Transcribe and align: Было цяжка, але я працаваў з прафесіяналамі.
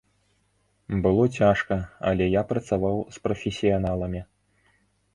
Было 1.03 1.25
цяжка, 1.43 1.77
але 2.13 2.31
я 2.39 2.43
працаваў 2.55 2.97
з 3.19 3.25
прафесіяналамі. 3.29 4.29